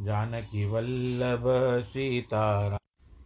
[0.00, 1.44] जानकी वल्लभ
[1.82, 2.78] सीताराम,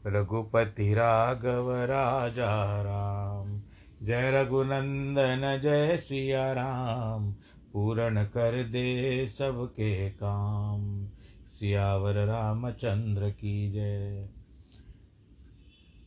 [0.07, 3.63] रघुपति राघव राजा राम
[4.03, 7.33] जय रघुनंदन, जय सिया राम
[7.73, 11.09] पूर्ण कर दे सबके काम।
[11.51, 14.29] सियावर रामचंद्र की जय।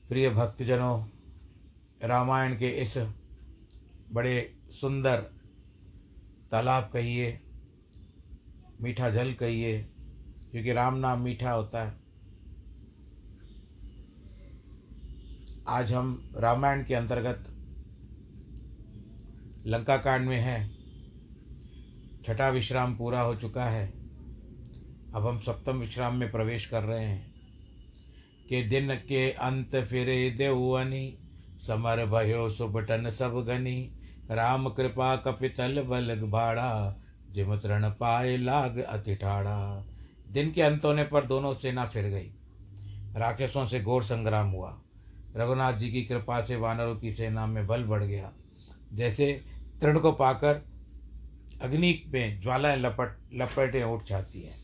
[0.09, 1.06] प्रिय भक्तजनों,
[2.03, 2.97] रामायण के इस
[4.12, 5.26] बड़े सुंदर
[6.52, 7.40] तालाब कहिए,
[8.82, 9.90] मीठा जल कहिए
[10.56, 11.94] क्योंकि राम नाम मीठा होता है।
[15.68, 17.48] आज हम रामायण के अंतर्गत
[19.68, 20.78] लंका कांड में हैं।
[22.26, 23.88] छठा विश्राम पूरा हो चुका है।
[25.16, 27.34] अब हम सप्तम विश्राम में प्रवेश कर रहे हैं।
[28.50, 31.18] के दिन के अंत फिरे देवनी
[31.68, 34.00] समर भयो सुबटन सब गनी।
[34.32, 37.00] राम कृपा कपितल बल भाड़ा
[37.32, 39.88] जिम तृण पाए लाग अति ठाड़ा।
[40.31, 42.31] दिन के अंत होने पर दोनों सेना फिर गई।
[43.16, 44.81] राक्षसों से घोर संग्राम हुआ।
[45.36, 48.31] रघुनाथ जी की कृपा से वानरों की सेना में बल बढ़ गया।
[48.94, 49.46] जैसे
[49.81, 50.62] तृण को पाकर
[51.62, 54.56] अग्नि में ज्वालाएँ लपट, लपेटें उठ जाती हैं।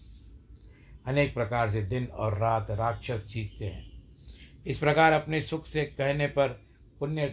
[1.06, 4.04] अनेक प्रकार से दिन और रात राक्षस छींचते हैं।
[4.66, 6.48] इस प्रकार अपने सुख से कहने पर
[7.00, 7.28] पुण्य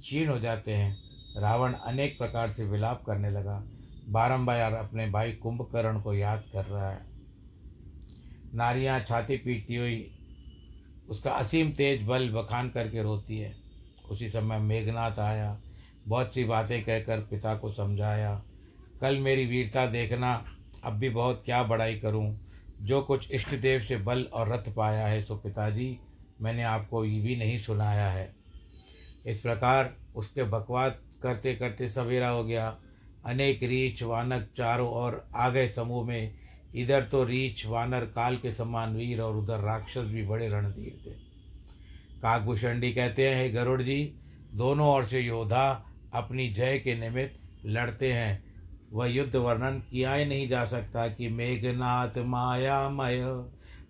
[0.00, 0.98] क्षीण हो जाते हैं।
[1.36, 3.64] रावण अनेक प्रकार से विलाप करने लगा।
[4.08, 7.09] बारंबार अपने भाई कुंभकर्ण को याद कर रहा है।
[8.54, 10.10] नारियाँ छाती पीटती हुई,
[11.08, 13.54] उसका असीम तेज बल बखान करके रोती है।
[14.10, 15.60] उसी समय मेघनाथ आया,
[16.08, 18.42] बहुत सी बातें कहकर पिता को समझाया,
[19.00, 20.44] कल मेरी वीरता देखना,
[20.84, 22.40] अब भी बहुत क्या बड़ाई करूँ,
[22.80, 25.98] जो कुछ इष्ट देव से बल और रथ पाया है, सो पिताजी,
[26.40, 28.34] मैंने आपको ये भी नहीं सुनाया है।
[29.26, 32.78] इस प्रकार उसके बकवाद करते करते सवेरा हो गया।
[33.26, 36.34] अनेक रीछ, वानक, चारों ओर आ गए समूह में
[36.74, 41.10] इधर तो रीछ, वानर, काल के समान वीर और उधर राक्षस भी बड़े रणधीर थे।
[42.22, 44.14] काकभूषणी कहते हैं गरुड़ जी,
[44.54, 48.42] दोनों ओर से योद्धा अपनी जय के निमित्त लड़ते हैं।
[48.92, 53.20] वह युद्ध वर्णन किया ही नहीं जा सकता कि मेघनाथ मायामय,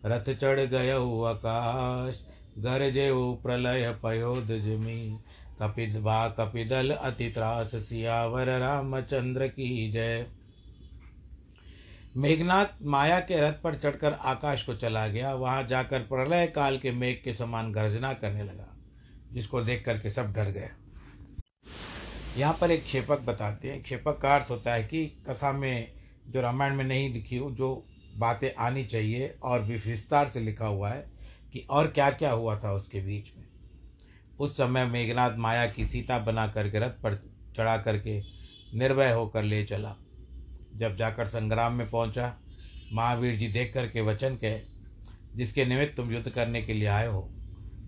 [0.04, 0.90] रथ चढ़ गय
[1.28, 2.22] आकाश,
[2.58, 3.10] गरजे
[3.42, 5.18] प्रलय पयोध जमी
[5.62, 10.26] कपिद बा कपिदल अति त्रास, सियावर, रामचंद्र की जय।
[12.16, 16.92] मेघनाथ माया के रथ पर चढ़कर आकाश को चला गया। वहाँ जाकर प्रलय काल के
[16.92, 18.76] मेघ के समान गर्जना करने लगा,
[19.32, 20.70] जिसको देख करके सब डर गए।
[22.36, 25.92] यहाँ पर एक क्षेपक बताते हैं। क्षेपक का अर्थ होता है कि कथा में,
[26.28, 27.86] जो रामायण में नहीं लिखी हो, जो
[28.16, 31.10] बातें आनी चाहिए, और भी विस्तार से लिखा हुआ है
[31.52, 33.44] कि और क्या क्या हुआ था उसके बीच में।
[34.38, 37.22] उस समय मेघनाथ माया की सीता बना करके रथ पर
[37.56, 38.20] चढ़ा करके
[38.74, 39.96] निर्भय होकर ले चला।
[40.76, 42.34] जब जाकर संग्राम में पहुँचा,
[42.92, 44.60] महावीर जी देख करके वचन कहे,
[45.34, 47.28] जिसके निमित्त तुम युद्ध करने के लिए आए हो,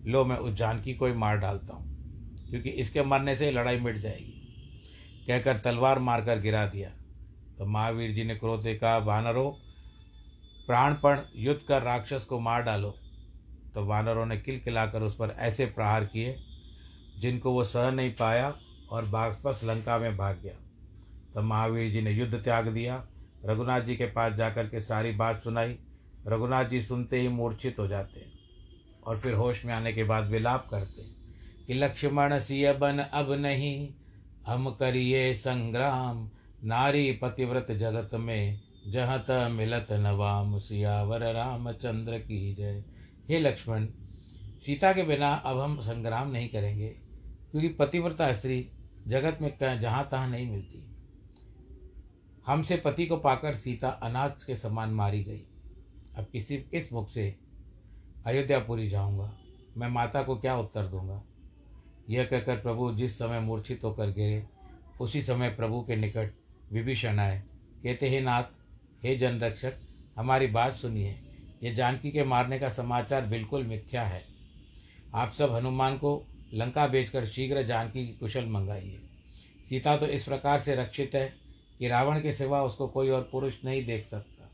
[0.06, 4.00] लो, मैं उस जानकी को ही मार डालता हूँ, क्योंकि इसके मरने से लड़ाई मिट
[4.02, 4.38] जाएगी।
[5.26, 6.88] कहकर तलवार मारकर गिरा दिया।
[7.58, 9.50] तो महावीर जी ने क्रोध से कहा, वानरों,
[10.66, 12.90] प्राणपण युद्ध कर राक्षस को मार डालो।
[13.74, 16.36] तो वानरों ने किल खिलाकर उस पर ऐसे प्रहार किए,
[17.18, 18.54] जिनको वो सह नहीं पाया
[18.90, 20.54] और वापस लंका में भाग गया।
[21.34, 23.02] तब महावीर जी ने युद्ध त्याग दिया।
[23.44, 25.76] रघुनाथ जी के पास जाकर के सारी बात सुनाई।
[26.26, 28.32] रघुनाथ जी सुनते ही मूर्छित हो जाते हैं
[29.06, 31.14] और फिर होश में आने के बाद विलाप करते हैं
[31.66, 33.88] कि लक्ष्मण सिय बन अब नहीं,
[34.46, 36.28] हम करिए संग्राम।
[36.64, 42.84] नारी पतिव्रत जगत में जहाँ त मिलत नवाम, सियावर रामचंद्र की जय।
[43.28, 43.86] हे लक्ष्मण,
[44.62, 46.88] सीता के बिना अब हम संग्राम नहीं करेंगे,
[47.50, 48.64] क्योंकि पतिव्रता स्त्री
[49.06, 50.88] जगत में जहाँ तहाँ नहीं मिलती।
[52.46, 55.44] हमसे पति को पाकर सीता अनाज के समान मारी गई।
[56.16, 57.36] अब किसी, किस मुख से?
[58.26, 59.38] अयोध्यापुरी जाऊँगा।
[59.76, 61.22] मैं माता को क्या उत्तर दूँगा?
[62.10, 64.46] यह कहकर प्रभु जिस समय मूर्छित होकर गिरे,
[65.00, 66.34] उसी समय प्रभु के निकट
[66.72, 67.42] विभीषण आए।
[67.82, 68.42] कहते, हे नाथ,
[69.02, 69.72] हे जनरक्षक,
[70.16, 71.18] हमारी बात सुनिए।
[71.62, 74.24] यह जानकी के मारने का समाचार बिल्कुल मिथ्या है।
[75.14, 79.00] आप सब हनुमान को लंका भेजकर शीघ्र जानकी की कुशल मंगाइए।
[79.68, 81.41] सीता तो इस प्रकार से रक्षित है
[81.82, 84.50] कि रावण के सिवा उसको कोई और पुरुष नहीं देख सकता।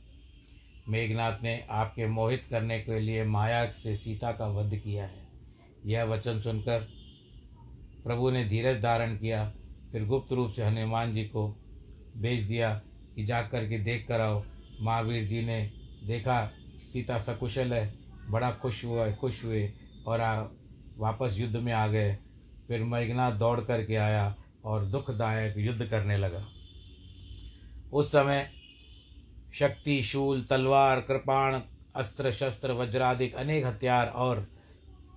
[0.88, 5.28] मेघनाथ ने आपके मोहित करने के लिए माया से सीता का वध किया है।
[5.86, 6.88] यह वचन सुनकर
[8.04, 9.52] प्रभु ने धीरज धारण किया
[9.92, 11.48] फिर गुप्त रूप से हनुमान जी को
[12.16, 12.82] भेज दिया
[13.14, 14.44] कि जा कर के देख कर आओ।
[14.80, 15.72] महावीर जी ने
[16.06, 16.52] देखा
[16.92, 17.94] सीता सकुशल है
[18.30, 19.72] बड़ा खुश हुआ खुश हुए
[20.06, 20.44] और आ,
[20.96, 22.18] वापस युद्ध में आ गए।
[22.68, 26.46] फिर मेघनाथ दौड़ करके आया और दुखदायक युद्ध करने लगा।
[27.92, 28.50] उस समय
[29.54, 31.60] शक्ति, शूल, तलवार, कृपाण,
[31.96, 34.48] अस्त्र, शस्त्र वज्राधिक अनेक हथियार और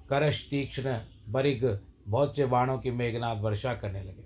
[0.10, 4.24] करश, तीक्ष्ण, बरिग बहुत से बाणों की मेघनाथ वर्षा करने लगे।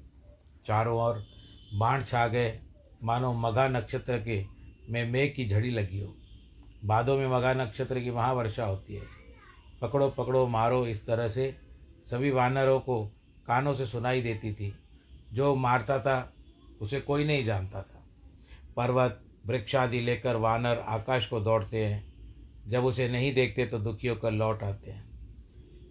[0.65, 1.25] चारों ओर
[1.73, 2.59] बाण छा गए।
[3.03, 4.45] मानो मघा नक्षत्र के
[4.89, 6.17] में मेघ की झड़ी लगी हो।
[6.85, 9.03] बादों में मघा नक्षत्र की महावर्षा होती है।
[9.81, 11.57] पकड़ो पकड़ो, मारो इस तरह से
[12.05, 13.05] सभी वानरों को
[13.47, 14.75] कानों से सुनाई देती थी।
[15.33, 16.33] जो मारता था,
[16.81, 17.94] उसे कोई नहीं जानता था।
[18.77, 22.03] पर्वत वृक्ष आदि लेकर वानर आकाश को दौड़ते हैं।
[22.67, 25.03] जब उसे नहीं देखते तो दुखी होकर लौट आते हैं।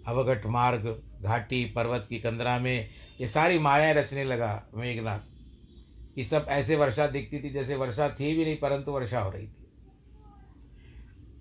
[0.06, 0.86] अवघट मार्ग,
[1.22, 2.88] घाटी, पर्वत की कंदरा में
[3.20, 8.34] ये सारी मायाएँ रचने लगा मेघनाथ। ये सब ऐसे वर्षा दिखती थी जैसे वर्षा थी
[8.36, 9.66] भी नहीं, परंतु वर्षा हो रही थी।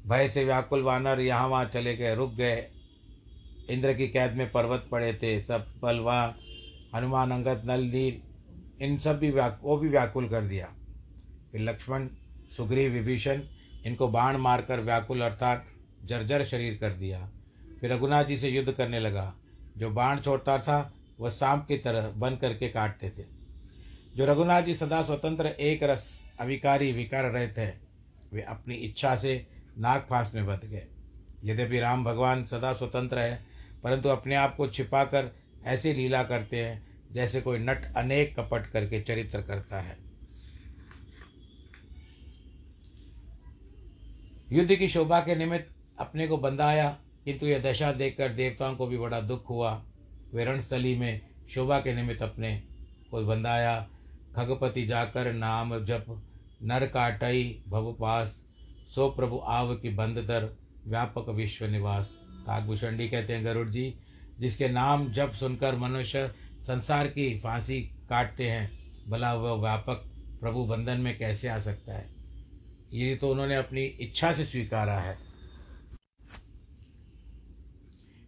[0.07, 2.67] भय से व्याकुल वानर यहाँ वहाँ चले गए, रुक गए।
[3.69, 6.37] इंद्र की कैद में पर्वत पड़े थे, सब पल वहाँ
[6.95, 8.21] हनुमान अंगत नल नील
[8.81, 10.73] इन सब भी व्या वो भी व्याकुल कर दिया।
[11.59, 12.07] लक्ष्मण
[12.57, 13.41] सुग्रीव विभीषण,
[13.85, 15.67] इनको बाण मारकर व्याकुल अर्थात
[16.05, 17.31] जर्जर शरीर कर दिया।
[17.81, 19.35] फिर रघुनाथ जी से युद्ध करने लगा।
[19.77, 23.23] जो बाण छोड़ता था, वह सांप की तरह बन करके काटते थे।
[24.15, 27.67] जो रघुनाथ जी सदा स्वतंत्र, एक रस, अविकारी, विकार रहे थे
[28.33, 30.87] वे अपनी इच्छा से नाग फांस में बध गए।
[31.43, 33.45] यद्यपि राम भगवान सदा स्वतंत्र है,
[33.83, 39.01] परंतु अपने आप को छिपाकर ऐसी लीला करते हैं, जैसे कोई नट अनेक कपट करके
[39.01, 40.02] चरित्र करता है।
[44.53, 45.67] युद्ध की शोभा के निमित्त
[45.99, 49.85] अपने को बंधाया किंतु यह दशा देखकर देवताओं को भी बड़ा दुख हुआ।
[50.33, 52.63] वे रणस्थली में शोभा के निमित्त अपने
[53.11, 53.89] को बंधाया
[54.35, 56.05] खगपति जाकर नाम जप,
[56.63, 58.43] नर काटई, भवपास,
[58.95, 60.57] सो प्रभु आव की बंदतर,
[60.87, 62.15] व्यापक विश्व निवास
[62.47, 63.95] काकभूषणी कहते हैं गरुड़ जी,
[64.39, 66.31] जिसके नाम जब सुनकर मनुष्य
[66.61, 68.71] संसार की फांसी काटते हैं।
[69.09, 72.12] भला वह व्यापक प्रभु बंधन में कैसे आ सकता है?
[72.93, 75.17] ये तो उन्होंने अपनी इच्छा से स्वीकारा है।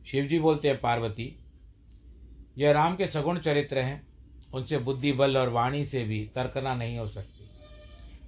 [0.05, 1.39] शिव जी बोलते हैं, पार्वती,
[2.57, 4.07] यह राम के सगुण चरित्र हैं।
[4.53, 7.49] उनसे बुद्धि बल और वाणी से भी तर्कना नहीं हो सकती।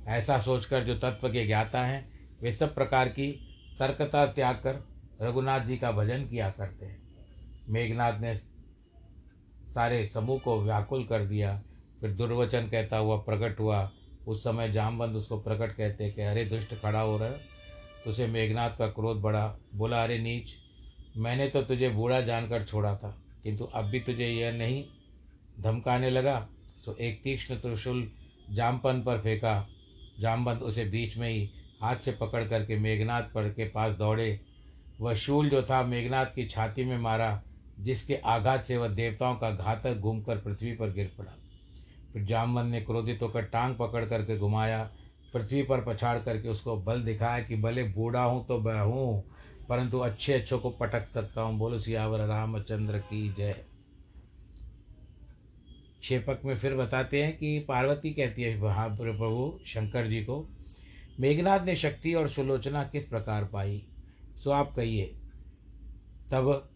[0.08, 3.32] ऐसा सोचकर जो तत्व के ज्ञाता हैं, वे सब प्रकार की
[3.80, 4.88] तर्कता त्याग कर
[5.22, 7.02] रघुनाथ जी का भजन किया करते हैं।
[7.70, 11.64] मेघनाथ ने सारे समूह को व्याकुल कर दिया।
[12.02, 13.92] फिर दुर्वचन कहता हुआ प्रकट हुआ
[14.28, 17.58] उस समय जामबंद उसको प्रकट कहते कि, अरे, दुष्ट खड़ा हो रहा है।
[18.04, 20.50] तो उसे मेघनाथ का क्रोध बढ़ा। बोला, अरे, नीच,
[21.18, 24.86] मैंने तो तुझे बूढ़ा जानकर छोड़ा था, किंतु अब भी तुझे यह नहीं
[25.60, 28.12] धमकाने लगा। सो एक तीक्ष्ण त्रिशूल
[28.52, 29.68] जामपन पर फेंका।
[30.20, 31.50] जामबंद उसे बीच में ही
[31.82, 34.40] हाथ से पकड़ करके मेघनाथ पर के पास दौड़े।
[35.02, 37.44] वह शूल जो था, मेघनाथ की छाती में मारा,
[37.80, 41.38] जिसके आघात से वह देवताओं का घातक घूमकर पृथ्वी पर गिर पड़ा।
[42.18, 44.84] फिर जामवंत ने क्रोधित होकर टांग पकड़ करके घुमाया,
[45.34, 49.24] पृथ्वी पर पछाड़ करके उसको बल दिखाया कि भले बूढ़ा हूँ तो मैं हूँ,
[49.70, 53.56] परंतु अच्छे अच्छों को पटक सकता हूँ। बोलो, सियावर, रामचंद्र की जय।
[56.02, 60.46] क्षेपक में फिर बताते हैं कि पार्वती कहती है प्रभु शंकर जी को
[61.20, 63.82] मेघनाथ ने शक्ति और सुलोचना किस प्रकार पाई?
[64.38, 65.06] सो आप कहिए।
[66.32, 66.70] तब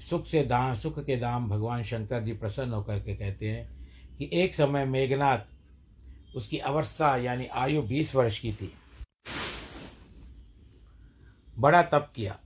[0.00, 3.73] सुख से दाम सुख के दाम भगवान शंकर जी प्रसन्न होकर के कहते हैं
[4.18, 5.38] कि एक समय मेघनाथ
[6.36, 8.72] उसकी अवस्था यानी आयु बीस वर्ष की थी।
[11.58, 12.38] बड़ा तप किया।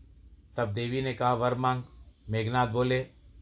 [0.57, 1.83] तब देवी ने कहा, वर मांग।
[2.31, 2.99] मेघनाथ बोले,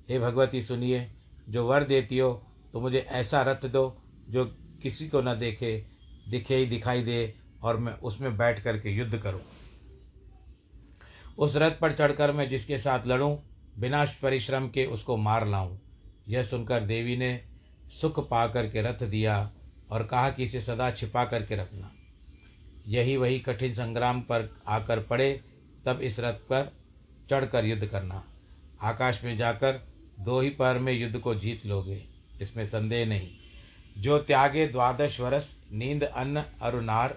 [0.09, 1.11] हे भगवती, सुनिए,
[1.49, 2.42] जो वर देती हो
[2.73, 3.97] तो मुझे ऐसा रथ दो,
[4.28, 4.45] जो
[4.83, 5.87] किसी को न देखे,
[6.28, 9.40] दिखे ही दिखाई दे, और मैं उसमें बैठ करके युद्ध करूँ।
[11.38, 13.37] उस रथ पर चढ़कर मैं जिसके साथ लड़ूं,
[13.78, 15.78] बिना परिश्रम के उसको मार लाऊं।
[16.28, 17.45] यह सुनकर देवी ने
[17.90, 19.50] सुख पा करके रथ दिया
[19.90, 21.93] और कहा कि इसे सदा छिपा करके रखना।
[22.88, 25.40] यही वही कठिन संग्राम पर आकर पड़े,
[25.87, 26.73] तब इस रथ पर
[27.31, 28.25] चढ़कर युद्ध करना।
[28.83, 29.87] आकाश में जाकर
[30.21, 32.05] दो ही पर में युद्ध को जीत लोगे,
[32.43, 33.28] इसमें संदेह नहीं।
[33.99, 37.09] जो त्यागे द्वादश वर्ष नींद, अन्न, अरुनार,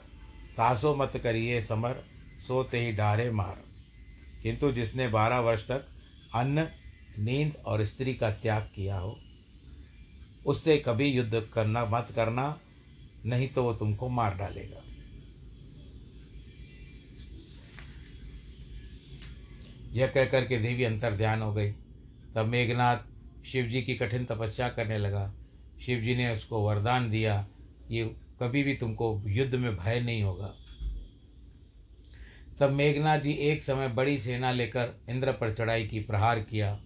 [0.58, 1.96] तासो मत करिए समर,
[2.48, 3.62] सोते ही डारे मार।
[4.44, 5.86] किंतु जिसने बारह वर्ष तक
[6.36, 6.68] अन्न,
[7.20, 9.20] नींद और स्त्री का त्याग किया हो
[10.46, 12.60] उससे कभी युद्ध करना मत करना,
[13.26, 14.84] नहीं तो वो तुमको मार डालेगा।
[19.92, 21.72] यह कहकर के देवी अंतर ध्यान हो गई।
[22.36, 22.98] तब मेघनाथ
[23.46, 25.34] शिव जी की कठिन तपस्या करने लगा।
[25.86, 27.48] शिव जी ने उसको वरदान दिया
[27.88, 28.04] कि
[28.42, 30.54] कभी भी तुमको युद्ध में भय नहीं होगा।
[32.60, 36.80] तब मेघनाथ जी एक समय बड़ी सेना लेकर इंद्र पर चढ़ाई की प्रहार किया।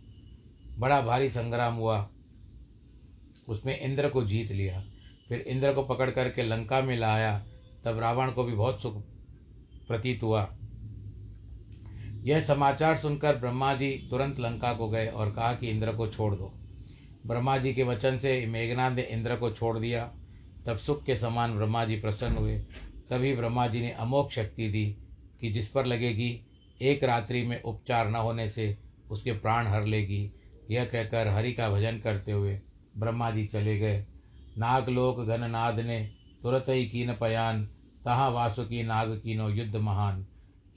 [0.77, 2.09] बड़ा भारी संग्राम हुआ।
[3.49, 4.85] उसमें इंद्र को जीत लिया।
[5.29, 7.45] फिर इंद्र को पकड़ करके लंका में लाया।
[7.85, 9.03] तब रावण को भी बहुत सुख
[9.87, 10.57] प्रतीत हुआ।
[12.23, 16.35] यह समाचार सुनकर ब्रह्मा जी तुरंत लंका को गए और कहा कि इंद्र को छोड़
[16.35, 16.53] दो।
[17.27, 20.13] ब्रह्मा जी के वचन से मेघनाथ ने इंद्र को छोड़ दिया।
[20.65, 22.57] तब सुख के समान ब्रह्मा जी प्रसन्न हुए।
[23.09, 24.97] तभी ब्रह्मा जी ने अमोक शक्ति दी
[25.41, 26.47] कि जिस पर लगेगी,
[26.81, 28.77] एक रात्रि में उपचार न होने से
[29.11, 30.31] उसके प्राण हर लेगी।
[30.71, 32.59] यह कहकर हरि का भजन करते हुए
[32.97, 34.05] ब्रह्मा जी चले गए।
[34.57, 35.99] नागलोक घननाद ने
[36.43, 37.65] तुरंत ही कीन पयान,
[38.05, 40.25] तहाँ वासुकी नाग कीनो युद्ध महान।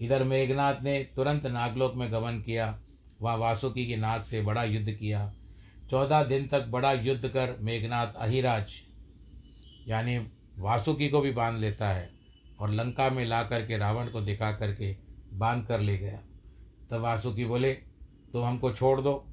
[0.00, 2.78] इधर मेघनाथ ने तुरंत नागलोक में गमन किया।
[3.22, 5.32] वहाँ वासुकी के नाग से बड़ा युद्ध किया।
[5.90, 8.72] चौदह दिन तक बड़ा युद्ध कर मेघनाथ अहिराज,
[9.88, 10.18] यानी
[10.58, 12.10] वासुकी को भी बाँध लेता है
[12.60, 14.96] और लंका में ला करके रावण को दिखा करके
[15.32, 16.20] बाँध कर ले गया।
[16.90, 17.72] तब वासुकी बोले,
[18.32, 19.24] तुम हमको छोड़ दो।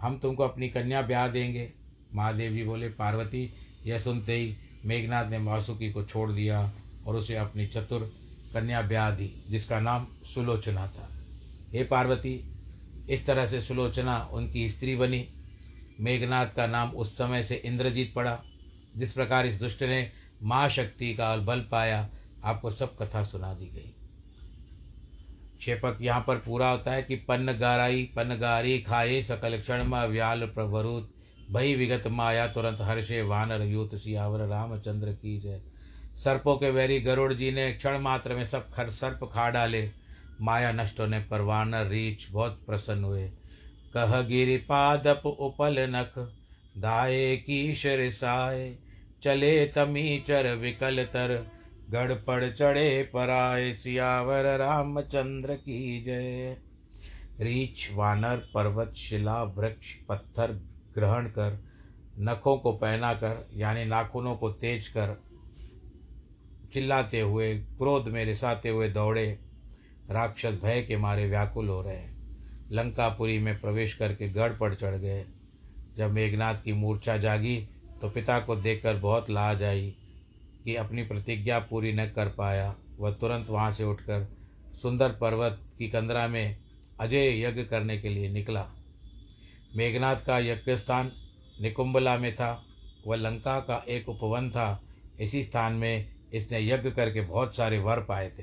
[0.00, 1.72] हम तुमको अपनी कन्या ब्याह देंगे।
[2.14, 3.54] महादेव जी बोले, पार्वती,
[3.86, 6.72] यह सुनते ही मेघनाथ ने वासुकी को छोड़ दिया
[7.06, 8.12] और उसे अपनी चतुर
[8.54, 11.08] कन्या ब्याह दी जिसका नाम सुलोचना था।
[11.72, 12.44] हे पार्वती,
[13.10, 15.28] इस तरह से सुलोचना उनकी स्त्री बनी।
[16.00, 18.38] मेघनाथ का नाम उस समय से इंद्रजीत पड़ा,
[18.96, 20.10] जिस प्रकार इस दुष्ट ने
[20.42, 22.08] माँ शक्ति का बल पाया,
[22.44, 23.94] आपको सब कथा सुना दी गई।
[25.58, 30.46] क्षेपक यहाँ पर पूरा होता है कि पन्न गाराई पन्न गारी खाए सकल क्षण व्याल
[30.46, 31.14] प्रवरुत
[31.50, 35.62] भई विगत माया तुरंत हर्षे वानर, यूत सियावर, रामचंद्र की जय।
[36.16, 39.90] सर्पों के वैरी गरुड़ जी ने क्षण मात्र में सब खर सर्प खा डाले।
[40.40, 43.28] माया नष्ट होने पर वानर रीछ बहुत प्रसन्न हुए।
[43.94, 46.18] कह गिरि पादप उपल नख,
[46.78, 47.74] दाए की
[48.10, 48.76] साय
[49.22, 51.46] चले तमी चर विकल तर,
[51.90, 56.56] गढ़ पड़ चढ़े पराए। सियावर रामचंद्र की जय।
[57.40, 61.58] रीछ वानर, पर्वत, शिला, वृक्ष, पत्थर ग्रहण कर,
[62.18, 65.16] नखों को पहना कर, यानी नाखूनों को तेज कर,
[66.72, 69.38] चिल्लाते हुए, क्रोध में रिसाते हुए दौड़े,
[70.10, 72.06] राक्षस भय के मारे व्याकुल हो रहे।
[72.72, 75.24] लंकापुरी में प्रवेश करके गढ़ पर चढ़ गए।
[75.96, 77.56] जब मेघनाथ की मूर्छा जागी
[78.00, 79.94] तो पिता को देखकर बहुत लाज आई
[80.64, 84.26] कि अपनी प्रतिज्ञा पूरी न कर पाया। वह तुरंत वहाँ से उठकर
[84.82, 86.56] सुंदर पर्वत की कंदरा में
[87.00, 88.68] अजय यज्ञ करने के लिए निकला।
[89.76, 91.10] मेघनाथ का यज्ञ स्थान
[91.62, 92.64] निकुंबला में था।
[93.06, 94.82] वह लंका का एक उपवन था।
[95.20, 98.42] इसी स्थान में इसने यज्ञ करके बहुत सारे वर पाए थे।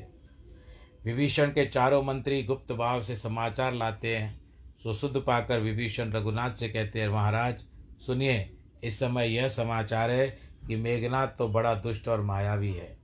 [1.05, 4.39] विभीषण के चारों मंत्री गुप्त भाव से समाचार लाते हैं।
[4.83, 7.63] सुशुद्ध पाकर विभीषण रघुनाथ से कहते हैं, महाराज,
[8.01, 8.49] सुनिए,
[8.83, 10.27] इस समय यह समाचार है
[10.67, 12.97] कि मेघनाथ तो बड़ा दुष्ट और मायावी है।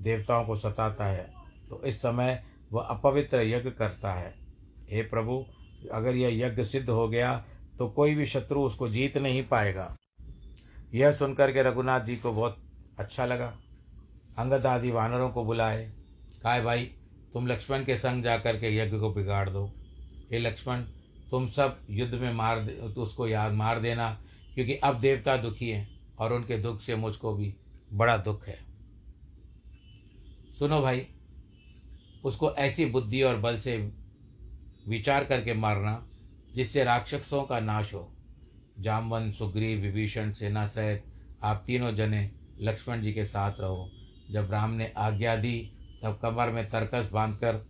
[0.00, 1.30] देवताओं को सताता है
[1.68, 2.42] तो इस समय
[2.72, 4.34] वह अपवित्र यज्ञ करता है।
[4.90, 5.44] हे प्रभु,
[5.92, 7.44] अगर यह यज्ञ सिद्ध हो गया
[7.78, 9.96] तो कोई भी शत्रु उसको जीत नहीं पाएगा।
[10.94, 12.62] यह सुनकर के रघुनाथ जी को बहुत
[12.98, 13.58] अच्छा लगा।
[14.38, 15.92] अंगद आदि वानरों को बुलाए।
[16.42, 16.84] कहा, भाई,
[17.32, 19.72] तुम लक्ष्मण के संग जा कर के यज्ञ को बिगाड़ दो।
[20.32, 20.80] हे लक्ष्मण,
[21.30, 24.22] तुम सब युद्ध में मार दे, उसको याद मार देना,
[24.54, 27.56] क्योंकि अब देवता दुखी हैं और उनके दुख से मुझको भी
[27.92, 28.58] बड़ा दुख है।
[30.58, 31.06] सुनो भाई,
[32.24, 33.92] उसको ऐसी बुद्धि और बल से
[34.88, 36.08] विचार करके मारना
[36.56, 38.08] जिससे राक्षसों का नाश हो।
[38.78, 41.04] जामवन, सुग्रीव, विभीषण, सेना सहित
[41.42, 43.90] आप तीनों जने लक्ष्मण जी के साथ रहो।
[44.30, 45.58] जब राम ने आज्ञा दी,
[46.02, 47.64] तब कमर में तरकस बांधकर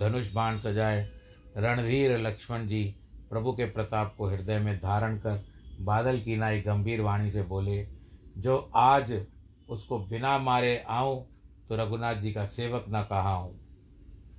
[0.00, 1.08] धनुष बाण सजाए।
[1.56, 2.84] रणधीर लक्ष्मण जी
[3.30, 5.44] प्रभु के प्रताप को हृदय में धारण कर
[5.80, 7.86] बादल की नाई गंभीर वाणी से बोले,
[8.38, 9.12] जो आज
[9.68, 11.24] उसको बिना मारे आऊँ
[11.68, 13.60] तो रघुनाथ जी का सेवक न कहा हूँ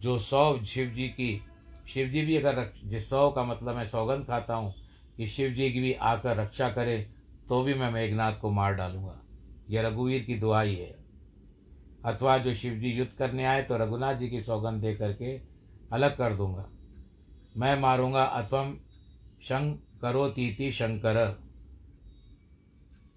[0.02, 1.42] जो सौ शिव जी की
[1.88, 4.74] शिव जी भी अगर जिस सौ का मतलब मैं सौगंध खाता हूँ
[5.18, 7.10] कि शिव जी की भी आकर रक्षा करे
[7.50, 9.22] तो भी मैं मेघनाथ को मार डालूँगा।
[9.70, 10.96] यह रघुवीर की दुआई है।
[12.06, 15.42] अथवा जो शिव जी युद्ध करने आए तो रघुनाथ जी की सौगंध दे करके
[15.94, 16.70] अलग कर दूँगा।
[17.58, 18.74] मैं मारूँगा अथवा,
[19.44, 21.40] शं करोतीति शंकर।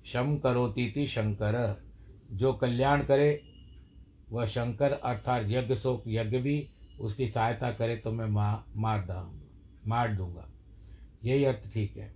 [0.06, 1.82] शम करोतीति शंकर।
[2.32, 3.42] जो कल्याण करे,
[4.30, 6.68] वह शंकर अर्थात यज्ञ सो यज्ञ भी
[7.00, 9.32] उसकी सहायता करे तो मैं मा, मार दूँगा
[9.86, 10.48] मार दूँगा।
[11.24, 12.14] यही अर्थ ठीक है।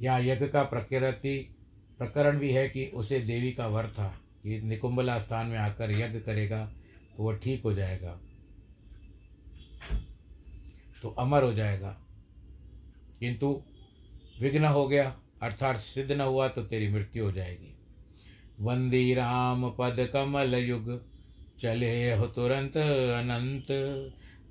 [0.00, 1.56] यहाँ यज्ञ का प्रकृति
[1.98, 6.20] प्रकरण भी है कि उसे देवी का वर था कि निकुंबला स्थान में आकर यज्ञ
[6.20, 6.72] करेगा
[7.16, 8.20] तो वह ठीक हो जाएगा।
[11.02, 12.00] तो अमर हो जाएगा।
[13.20, 13.62] किंतु
[14.40, 17.76] विघ्न हो गया अर्थात सिद्ध न हुआ तो तेरी मृत्यु हो जाएगी।
[18.60, 21.13] वंदी राम पद कमल युग
[21.60, 23.70] चले हो तुरंत अनंत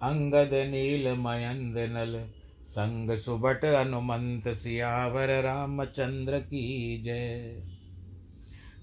[0.03, 2.29] अंगद नील मयंद नल
[2.69, 7.63] संग सुबट अनुमंत सियावर रामचंद्र की जय।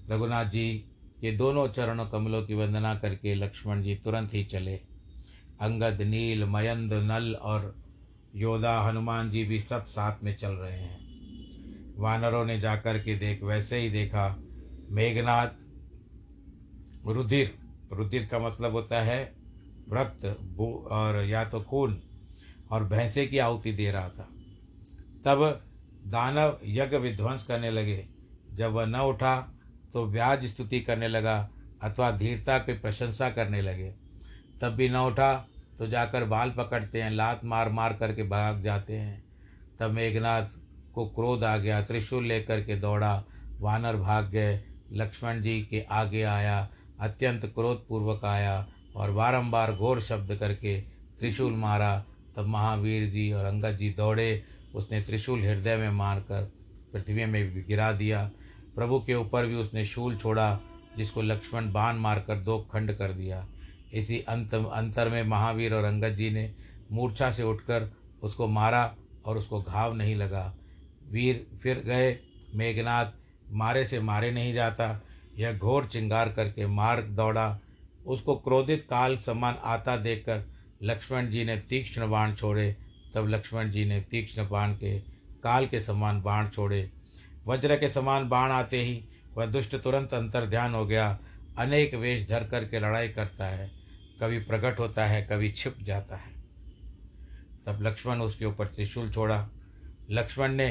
[0.09, 0.85] रघुनाथ जी
[1.23, 4.75] ये दोनों चरणों कमलों की वंदना करके लक्ष्मण जी तुरंत ही चले।
[5.61, 7.75] अंगद, नील, मयंद, नल और
[8.35, 10.99] योदा हनुमान जी भी सब साथ में चल रहे हैं।
[11.97, 14.39] वानरों ने जाकर के देख, वैसे ही देखा,
[14.89, 15.47] मेघनाथ,
[17.07, 17.60] रुधिर
[17.93, 19.23] रुधिर का मतलब होता है
[19.93, 20.25] रक्त
[20.91, 22.01] और या तो खून
[22.71, 24.27] और भैंसे की आहुति दे रहा था।
[25.25, 25.61] तब
[26.07, 28.05] दानव यज्ञ विध्वंस करने लगे।
[28.53, 29.35] जब वह न उठा
[29.93, 31.49] तो व्याज स्तुति करने लगा
[31.83, 33.93] अथवा धीरता की प्रशंसा करने लगे।
[34.61, 35.33] तब भी न उठा
[35.77, 39.23] तो जाकर बाल पकड़ते हैं, लात मार मार करके भाग जाते हैं।
[39.79, 40.45] तब मेघनाथ
[40.93, 43.23] को क्रोध आ गया, त्रिशूल लेकर के दौड़ा।
[43.59, 46.69] वानर भाग गए, लक्ष्मण जी के आगे आया
[47.01, 50.81] अत्यंत क्रोधपूर्वक आया और बारंबार घोर शब्द करके
[51.19, 54.43] त्रिशूल मारा। तब महावीर जी और अंगद जी दौड़े।
[54.75, 56.51] उसने त्रिशूल हृदय में मारकर
[56.93, 58.31] पृथ्वी में गिरा दिया।
[58.75, 60.59] प्रभु के ऊपर भी उसने शूल छोड़ा,
[60.97, 63.47] जिसको लक्ष्मण बाण मारकर दो खंड कर दिया।
[63.93, 66.53] इसी अंत, अंतर में महावीर और अंगद जी ने
[66.91, 67.91] मूर्छा से उठकर
[68.23, 70.55] उसको मारा और उसको घाव नहीं लगा।
[71.11, 72.19] वीर फिर गए।
[72.55, 73.05] मेघनाथ
[73.51, 75.01] मारे से मारे नहीं जाता।
[75.37, 77.59] यह घोर चिंगार करके मार्ग दौड़ा।
[78.05, 80.43] उसको क्रोधित काल समान आता देखकर
[80.83, 82.75] लक्ष्मण जी ने तीक्ष्ण बाण छोड़े।
[83.13, 84.99] तब लक्ष्मण जी ने तीक्ष्ण बाण के,
[85.43, 86.91] काल के समान बाण छोड़े।
[87.47, 91.19] वज्र के समान बाण आते ही वह दुष्ट तुरंत अंतर ध्यान हो गया।
[91.57, 93.71] अनेक वेश धर कर के लड़ाई करता है।
[94.21, 96.31] कभी प्रकट होता है, कभी छिप जाता है।
[97.65, 99.49] तब लक्ष्मण उसके ऊपर त्रिशूल छोड़ा।
[100.11, 100.69] लक्ष्मण ने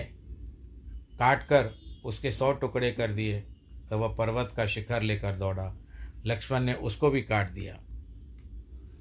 [1.19, 1.71] काट कर
[2.05, 3.45] उसके सौ टुकड़े कर दिए।
[3.91, 5.73] तब वह पर्वत का शिखर लेकर दौड़ा।
[6.27, 7.79] लक्ष्मण ने उसको भी काट दिया,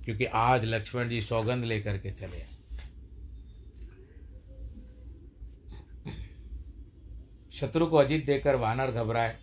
[0.06, 2.43] क्योंकि आज लक्ष्मण जी सौगंध लेकर के चले।
[7.52, 9.38] शत्रु को अजीत देकर वानर घबराए।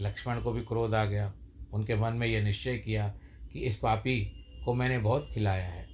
[0.00, 1.32] लक्ष्मण को भी क्रोध आ गया।
[1.72, 3.08] उनके मन में यह निश्चय किया
[3.52, 4.20] कि इस पापी
[4.64, 5.86] को मैंने बहुत खिलाया है।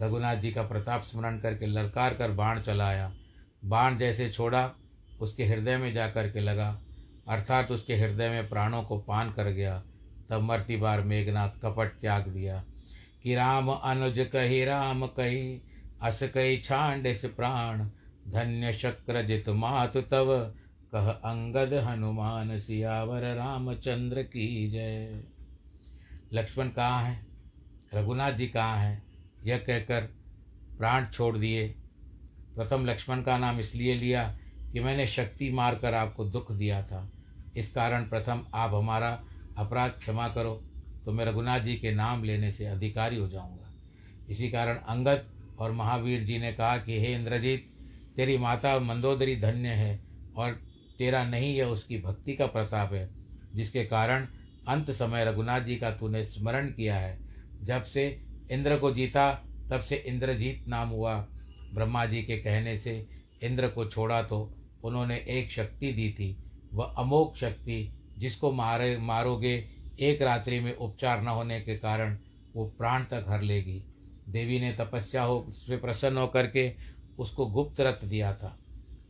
[0.00, 3.12] रघुनाथ जी का प्रताप स्मरण करके ललकार कर बाण चलाया।
[3.64, 4.70] बाण जैसे छोड़ा,
[5.20, 6.70] उसके हृदय में जा कर के लगा।
[7.30, 9.82] अर्थात उसके हृदय में प्राणों को पान कर गया,
[10.30, 12.64] तब मरती बार मेघनाथ कपट त्याग दिया
[13.22, 15.62] कि राम अनुज कही, राम कही,
[16.02, 17.88] अस कही छांडिस प्राण,
[18.28, 20.54] धन्य शक्र जित मातु तव,
[20.94, 25.24] कह अंगद हनुमान सियावर रामचंद्र की जय।
[26.32, 27.26] लक्ष्मण कहाँ है?
[27.94, 29.02] रघुनाथ जी कहाँ हैं?
[29.44, 30.00] यह कहकर
[30.78, 31.68] प्राण छोड़ दिए।
[32.56, 34.38] प्रथम लक्ष्मण का नाम इसलिए लिया
[34.72, 37.12] कि मैंने शक्ति मारकर आपको दुख दिया था।
[37.56, 39.24] इस कारण प्रथम आप हमारा
[39.56, 40.66] अपराध क्षमा करो
[41.04, 43.72] तो मैं रघुनाथ जी के नाम लेने से अधिकारी हो जाऊँगा।
[44.28, 45.26] इसी कारण अंगद
[45.58, 47.66] और महावीर जी ने कहा कि, हे इंद्रजीत,
[48.16, 50.00] तेरी माता मंदोदरी धन्य है
[50.36, 50.52] और
[50.98, 53.10] तेरा नहीं, यह उसकी भक्ति का प्रताप है,
[53.54, 54.26] जिसके कारण
[54.68, 57.20] अंत समय रघुनाथ जी का तूने स्मरण किया है।
[57.62, 59.32] जब से इंद्र को जीता,
[59.70, 61.28] तब से इंद्रजीत नाम हुआ।
[61.74, 63.08] ब्रह्मा जी के कहने से
[63.42, 69.68] इंद्र को छोड़ा तो उन्होंने एक शक्ति दी थी वह अमोक शक्ति जिसको मारे, मारोगे,
[70.00, 72.16] एक रात्रि में उपचार न होने के कारण
[72.54, 73.82] वो प्राण तक हर लेगी।
[74.28, 76.72] देवी ने तपस्या हो से प्रसन्न होकर के
[77.18, 78.56] उसको गुप्त रथ दिया था,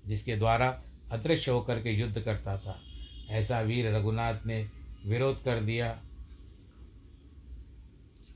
[0.07, 2.79] जिसके द्वारा अदृश्य होकर के युद्ध करता था।
[3.31, 4.66] ऐसा वीर रघुनाथ ने
[5.07, 5.99] विरोध कर दिया।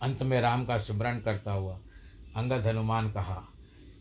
[0.03, 1.79] अंत में राम का स्मरण करता हुआ
[2.37, 3.43] अंगद हनुमान कहा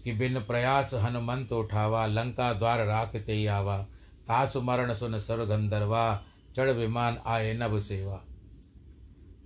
[0.03, 3.85] कि बिन प्रयास हनुमंत उठावा, लंका द्वार राख ते आवा
[4.27, 6.23] तासु मरण सुन सर गंधर्वा
[6.55, 8.21] चढ़ विमान आए नभ सेवा।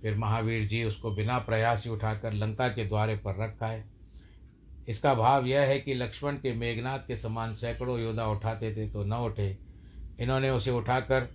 [0.02, 3.84] फिर महावीर जी उसको बिना प्रयास ही उठाकर लंका के द्वारे पर रखा है
[4.88, 9.04] इसका भाव यह है कि लक्ष्मण के मेघनाथ के समान सैकड़ों योद्धा उठाते थे तो
[9.04, 9.56] न उठे।
[10.20, 11.28] इन्होंने उसे उठाकर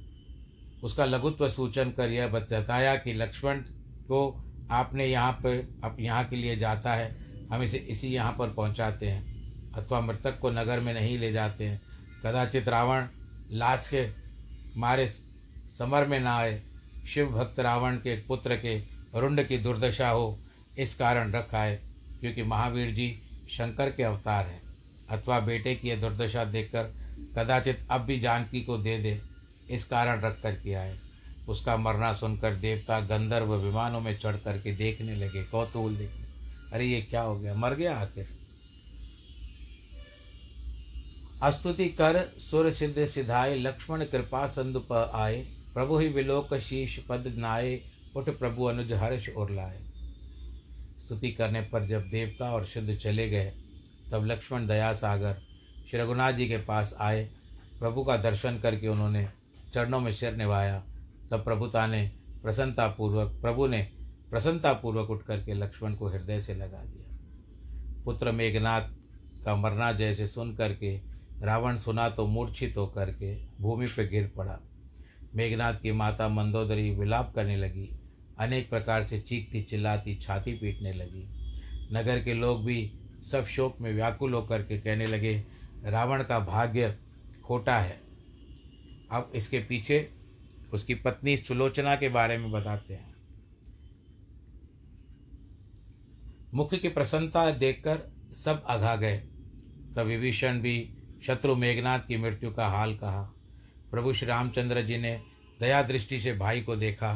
[0.84, 3.58] उसका लघुत्व सूचन कर यह बताया कि लक्ष्मण
[4.08, 4.22] को
[4.72, 7.16] आपने यहाँ पर अब यहाँ के लिए जाता है।
[7.52, 11.66] हम इसे इसी यहाँ पर पहुँचाते हैं। अथवा मृतक को नगर में नहीं ले जाते
[11.66, 11.82] हैं।
[12.26, 13.06] कदाचित रावण
[13.52, 14.08] लाज के
[14.80, 15.08] मारे
[15.78, 16.62] समर में ना आए
[17.08, 18.78] शिव भक्त रावण के पुत्र के
[19.16, 20.38] रुंड की दुर्दशा हो,
[20.78, 21.76] इस कारण रखा है
[22.20, 23.08] क्योंकि महावीर जी
[23.50, 24.62] शंकर के अवतार हैं।
[25.10, 26.84] अथवा बेटे की यह दुर्दशा देखकर
[27.38, 29.20] कदाचित अब भी जानकी को दे दे,
[29.70, 30.98] इस कारण रख कर किया है
[31.50, 36.24] उसका मरना सुनकर देवता गंधर्व विमानों में चढ़ करके देखने लगे, कौतूल देखने।
[36.74, 37.54] अरे, ये क्या हो गया?
[37.54, 38.28] मर गया आखिर?
[41.44, 47.82] अस्तुति कर, सुर सिद्ध सिधाए, लक्ष्मण कृपा संदुप आए, प्रभु ही विलोक शीश पद नाये
[48.16, 49.80] उठ प्रभु अनुज हर्ष और लाए।
[51.00, 53.54] स्तुति करने पर जब देवता और सिद्ध चले गए,
[54.12, 55.34] तब लक्ष्मण दया सागर
[55.90, 57.30] श्री रघुनाथ जी के पास आए।
[57.80, 59.28] प्रभु का दर्शन करके उन्होंने
[59.74, 60.84] चरणों में सिर निभाया।
[61.32, 62.12] तब प्रभुता ने
[62.44, 63.82] प्रसन्नतापूर्वक, प्रभु ने
[64.30, 67.18] प्रसन्नतापूर्वक उठ करके लक्ष्मण को हृदय से लगा दिया।
[68.06, 68.90] पुत्र मेघनाथ
[69.46, 71.13] का मरना जैसे सुन करके
[71.44, 74.60] रावण सुना तो मूर्छित होकर के भूमि पर गिर पड़ा।
[75.36, 77.90] मेघनाथ की माता मंदोदरी विलाप करने लगी।
[78.40, 81.26] अनेक प्रकार से चीखती, चिल्लाती, छाती पीटने लगी।
[81.94, 82.94] नगर के लोग भी
[83.32, 85.44] सब शोक में व्याकुल होकर के कहने लगे,
[85.86, 86.98] रावण का भाग्य
[87.44, 88.02] खोटा है।
[89.12, 90.12] अब इसके पीछे
[90.74, 93.16] उसकी पत्नी सुलोचना के बारे में बताते हैं।
[96.54, 98.00] मुख्य की प्रसन्नता देखकर
[98.32, 99.18] सब अघा गए।
[99.96, 103.22] तब विभीषण भी शत्रु मेघनाथ की मृत्यु का हाल कहा।
[103.92, 105.20] प्रभु श्री रामचंद्र जी ने
[105.60, 107.12] दया दृष्टि से भाई को देखा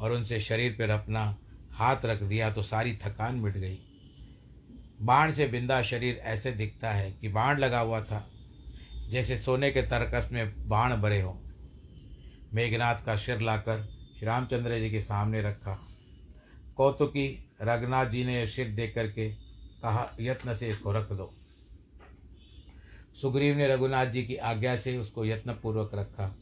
[0.00, 1.24] और उनसे शरीर पर अपना
[1.72, 3.78] हाथ रख दिया तो सारी थकान मिट गई।
[5.02, 8.26] बाण से बिंदा शरीर ऐसे दिखता है कि बाण लगा हुआ था,
[9.10, 11.34] जैसे सोने के तरकस में बाण भरे हों।
[12.54, 13.82] मेघनाथ का सिर लाकर
[14.18, 15.78] श्री रामचंद्र जी के सामने रखा।
[16.76, 17.26] कौतुकी
[17.62, 21.34] रघुनाथ जी ने यह सिर देख करके कहा, यत्न से इसको रख दो।
[23.14, 26.36] सुग्रीव ने रघुनाथ जी की आज्ञा से उसको यत्नपूर्वक रखा।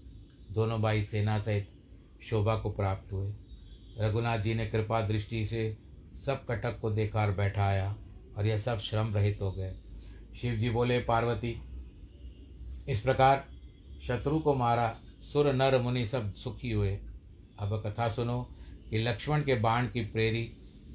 [0.50, 1.68] दोनों भाई सेना सहित
[2.22, 3.34] शोभा को प्राप्त हुए।
[3.98, 5.76] रघुनाथ जी ने कृपा दृष्टि से
[6.14, 7.96] सब कटक को देखा और बैठाया
[8.36, 9.74] और यह सब श्रम रहित हो गए।
[10.40, 11.62] शिव जी बोले, पार्वती,
[12.88, 13.48] इस प्रकार
[14.02, 16.98] शत्रु को मारा, सुर, नर, मुनि सब सुखी हुए।
[17.58, 18.54] अब कथा सुनो
[18.90, 20.42] कि लक्ष्मण के बाण की प्रेरी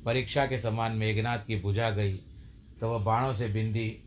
[0.06, 2.14] परीक्षा के समान मेघनाथ की बुझा गई
[2.80, 4.03] तो वह बाणों से बिंदी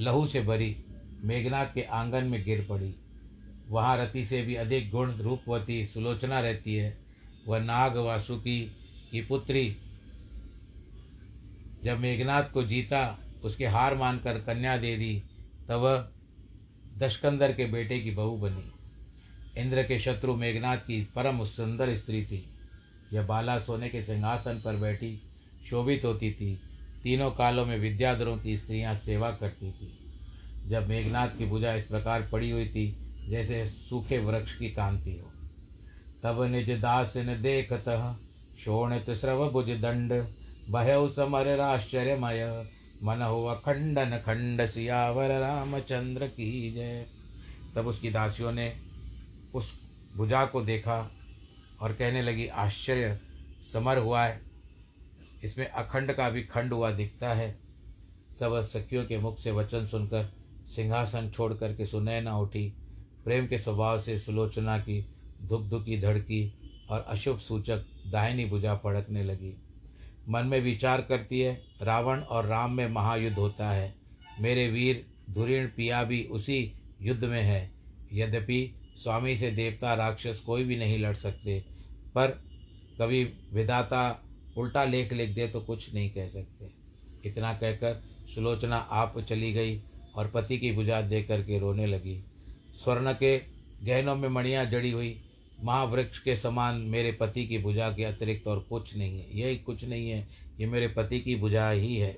[0.00, 0.76] लहू से भरी
[1.24, 2.94] मेघनाथ के आँगन में गिर पड़ी।
[3.68, 6.98] वहाँ रति से भी अधिक गुण रूपवती सुलोचना रहती है।
[7.48, 8.76] वह नाग वासुकी
[9.12, 9.76] की पुत्री,
[11.84, 15.22] जब मेघनाथ को जीता, उसके हार मानकर कन्या दे दी,
[15.68, 16.12] तब
[16.98, 18.72] दशकंदर के बेटे की बहू बनी।
[19.60, 22.44] इंद्र के शत्रु मेघनाथ की परम सुंदर स्त्री थी।
[23.12, 25.22] यह बाला सोने के सिंहासन पर बैठी,
[25.70, 26.60] शोभित होती थी।
[27.02, 29.92] तीनों कालों में विद्याधरों की स्त्रियाँ सेवा करती थी।
[30.68, 32.96] जब मेघनाथ की भुजा इस प्रकार पड़ी हुई थी,
[33.28, 35.30] जैसे सूखे वृक्ष की कांति हो।
[36.22, 38.16] तब निज दास न देखत,
[38.64, 40.12] शोणित स्रव भुज दंड
[40.70, 42.66] भयउ समर आश्चर्यमय
[43.04, 47.06] मन हो अखंडन खंड सियावर रामचंद्र की जय।
[47.74, 48.72] तब उसकी दासियों ने
[49.54, 49.72] उस
[50.16, 51.10] भुजा को देखा
[51.80, 53.18] और कहने लगी, आश्चर्य,
[53.72, 54.49] समर हुआ है।
[55.44, 57.58] इसमें अखंड का भी खंड हुआ दिखता है।
[58.30, 60.30] सब सखियों के मुख से वचन सुनकर,
[60.66, 62.68] सिंहासन छोड़ करके सुनैना उठी।
[63.24, 65.00] प्रेम के स्वभाव से सुलोचना की
[65.42, 66.52] धुक धुकी धड़की
[66.90, 69.54] और अशुभ सूचक दाहिनी भुजा पड़कने लगी।
[70.28, 73.94] मन में विचार करती है, रावण और राम में महायुद्ध होता है।
[74.40, 76.72] मेरे वीर धुरीण पिया भी उसी
[77.02, 77.70] युद्ध में है।
[78.12, 81.58] यद्यपि स्वामी से देवता राक्षस कोई भी नहीं लड़ सकते,
[82.14, 82.28] पर
[83.00, 83.22] कभी
[83.52, 84.02] विदाता
[84.60, 86.70] उल्टा लेख लिख दे तो कुछ नहीं कह सकते।
[87.24, 88.02] इतना कहकर
[88.34, 89.80] सुलोचना आप चली गई
[90.16, 92.22] और पति की बुझा दे करके रोने लगी।
[92.74, 93.36] स्वर्ण के
[93.84, 95.16] गहनों में मणियाँ जड़ी हुई।
[95.64, 99.84] महावृक्ष के समान मेरे पति की भुजा के अतिरिक्त और कुछ नहीं है। यही कुछ
[99.84, 100.26] नहीं है,
[100.60, 102.16] ये मेरे पति की भुजा ही है।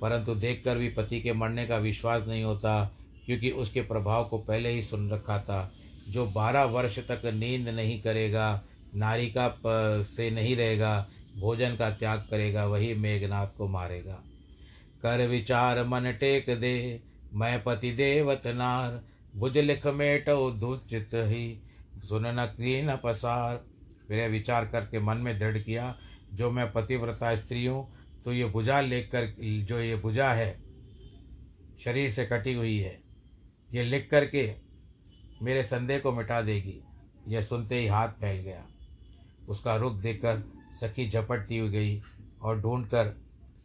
[0.00, 2.84] परंतु देखकर भी पति के मरने का विश्वास नहीं होता,
[3.26, 5.72] क्योंकि उसके प्रभाव को पहले ही सुन रखा था।
[6.08, 8.62] जो बारह वर्ष तक नींद नहीं करेगा,
[8.94, 9.54] नारी का
[10.02, 14.22] से नहीं रहेगा भोजन का त्याग करेगा, वही मेघनाथ को मारेगा।
[15.02, 17.00] कर विचार मन टेक दे,
[17.32, 19.02] मैं पति देवत नार
[19.34, 21.60] भुज लिख मेटो धुचित ही,
[22.04, 23.64] सुन न की न पसार।
[24.08, 25.94] फिर विचार करके मन में दृढ़ किया,
[26.34, 27.88] जो मैं पतिव्रता स्त्री हूँ
[28.24, 30.50] तो ये भुजा लेकर, जो ये भुजा है,
[31.80, 32.98] शरीर से कटी हुई है,
[33.70, 34.52] ये लिख करके
[35.42, 36.80] मेरे संदेह को मिटा देगी।
[37.28, 38.66] यह सुनते ही हाथ फैल गया।
[39.48, 42.02] उसका रुख देखकर सखी झपटती हुई गई
[42.42, 43.14] और ढूंढकर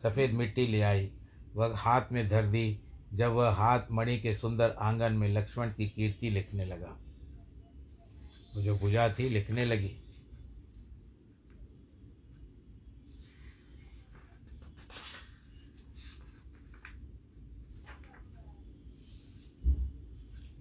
[0.04, 1.12] सफ़ेद मिट्टी ले आई।
[1.56, 2.80] वह हाथ में धर दी,
[3.14, 6.98] जब वह हाथ मणि के सुंदर आँगन में लक्ष्मण की कीर्ति लिखने लगा।
[8.56, 9.96] वो जो भुजा थी, लिखने लगी।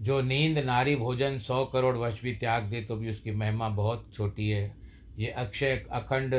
[0.00, 4.10] जो नींद नारी भोजन सौ करोड़ वर्ष भी त्याग दे तो भी उसकी महिमा बहुत
[4.14, 4.83] छोटी है।
[5.18, 6.34] ये अक्षय अखंड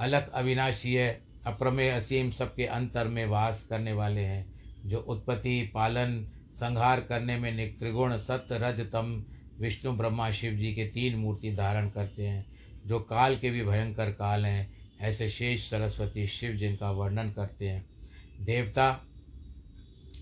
[0.00, 4.54] अलग अविनाशी है, अप्रमेय असीम सबके अंतर में वास करने वाले हैं,
[4.84, 9.24] जो उत्पत्ति, पालन, संहार करने में त्रिगुण सत्य रज तम
[9.60, 12.46] विष्णु ब्रह्मा शिव जी के तीन मूर्ति धारण करते हैं,
[12.86, 17.86] जो काल के भी भयंकर काल हैं, ऐसे शेष सरस्वती शिव जिनका वर्णन करते हैं।
[18.40, 19.04] देवता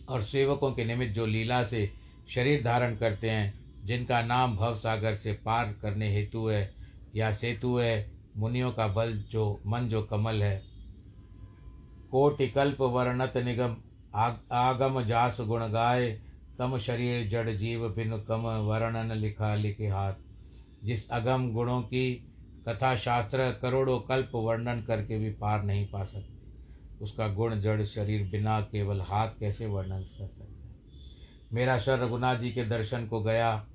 [0.09, 1.92] और सेवकों के निमित्त जो लीला से
[2.28, 3.54] शरीर धारण करते हैं,
[3.85, 6.75] जिनका नाम भव सागर से पार करने हेतु है
[7.16, 10.62] या सेतु है मुनियों का बल जो मन जो कमल है।
[12.11, 13.76] कोटिकल्प वर्णत निगम
[14.14, 16.11] आग, आगम जास गुण गाय
[16.59, 20.14] तम शरीर जड़ जीव भिन्न कम वर्णन लिखा लिखे हाथ।
[20.85, 22.12] जिस अगम गुणों की
[22.68, 26.35] कथा शास्त्र करोड़ों कल्प वर्णन करके भी पार नहीं पा सकते
[27.00, 32.50] उसका गुण जड़ शरीर बिना केवल हाथ कैसे वर्णन कर सकते मेरा शर रघुनाथ जी
[32.52, 33.66] के दर्शन को गया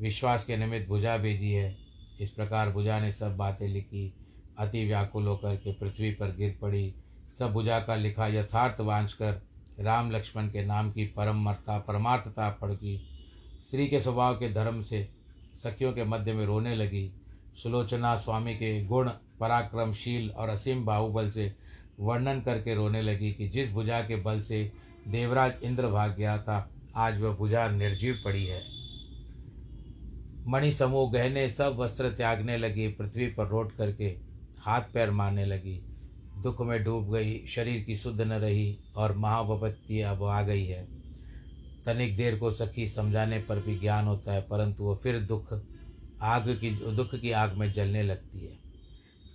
[0.00, 1.89] विश्वास के निमित्त भुजा भेजी है।
[2.20, 4.12] इस प्रकार भुजा ने सब बातें लिखी।
[4.58, 6.94] अति व्याकुल होकर के पृथ्वी पर गिर पड़ी।
[7.38, 9.40] सब भुजा का लिखा यथार्थ वांच कर
[9.80, 12.96] राम लक्ष्मण के नाम की परमता परमार्थता पड़ गई
[13.62, 15.08] स्त्री के स्वभाव के धर्म से
[15.62, 17.10] सखियों के मध्य में रोने लगी।
[17.56, 19.08] सुलोचना स्वामी के गुण,
[19.40, 21.52] पराक्रमशील और असीम बाहुबल से
[22.00, 24.72] वर्णन करके रोने लगी कि जिस भुजा के बल से
[25.08, 28.79] देवराज इंद्र भाग गया था, आज वह भुजा निर्जीव पड़ी है।
[30.46, 34.18] मणि समूह गहने सब वस्त्र त्यागने लगी, पृथ्वी पर रोट करके
[34.60, 35.80] हाथ पैर मारने लगी।
[36.42, 40.88] दुख में डूब गई, शरीर की शुद्ध न रही और महावपत्ति अब आ गई है।
[41.86, 45.52] तनिक देर को सखी समझाने पर भी ज्ञान होता है, परंतु वो फिर दुख,
[46.22, 48.58] आग की, दुख की आग में जलने लगती है।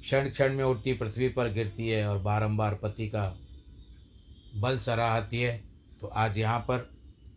[0.02, 3.39] क्षण क्षण में उठती पृथ्वी पर गिरती है और बारंबार पति का
[4.56, 5.63] बल सराहती है।
[6.02, 6.89] तो आज यहाँ पर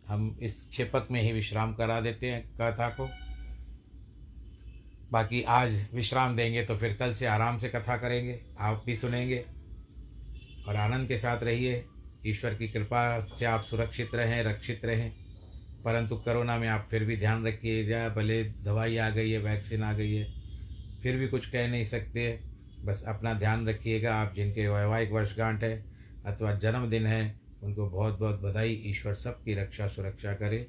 [0.07, 3.28] हम इस क्षेपक में ही विश्राम करा देते हैं, कथा को।
[5.11, 9.45] बाकी आज विश्राम देंगे तो फिर कल से आराम से कथा करेंगे, आप भी सुनेंगे।
[10.67, 11.85] और आनंद के साथ रहिए।
[12.27, 15.11] ईश्वर की कृपा से आप सुरक्षित रहें, रक्षित रहें।
[15.85, 19.83] परंतु कोरोना में आप फिर भी ध्यान रखिए। रखिएगा भले दवाई आ गई है, वैक्सीन
[19.83, 20.33] आ गई है,
[21.03, 22.39] फिर भी कुछ कह नहीं सकते।
[22.85, 25.85] बस अपना ध्यान रखिएगा। आप जिनके वैवाहिक वर्षगांठ है
[26.25, 30.67] अथवा जन्मदिन है, उनको बहुत बहुत बधाई। ईश्वर सबकी रक्षा सुरक्षा करे।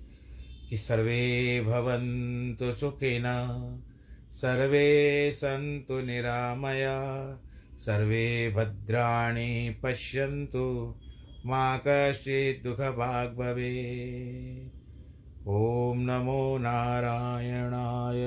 [0.71, 3.23] कि सर्वे भवन्तु सुखिन।
[4.33, 6.99] सर्वे सन्तु निरामया
[7.79, 10.95] सर्वे भद्राणि पश्यन्तु
[11.47, 13.41] मा कश्चित् दुःखभाग्
[15.49, 18.21] ॐ नमो नारायणाय।